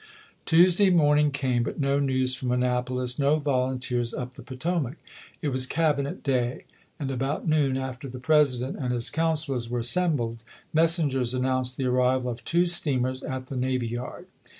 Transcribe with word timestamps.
Tuesday 0.47 0.89
moruing 0.89 1.31
came, 1.31 1.61
but 1.61 1.79
no 1.79 1.99
news 1.99 2.33
from 2.33 2.51
Annapolis, 2.51 3.19
no 3.19 3.35
volunteers 3.35 4.15
up 4.15 4.33
the 4.33 4.41
Potomac. 4.41 4.95
It 5.43 5.49
was 5.49 5.67
Cabinet 5.67 6.23
day; 6.23 6.63
and 6.99 7.11
about 7.11 7.47
noon, 7.47 7.77
after 7.77 8.09
the 8.09 8.17
President 8.17 8.77
and 8.79 8.91
his 8.93 9.11
councilors 9.11 9.69
were 9.69 9.77
assembled, 9.77 10.43
messengers 10.73 11.35
announced 11.35 11.77
the 11.77 11.85
arrival 11.85 12.31
of 12.31 12.43
two 12.43 12.65
steamers 12.65 13.21
at 13.21 13.45
the 13.45 13.55
na^^ 13.55 13.87
yard. 13.87 14.25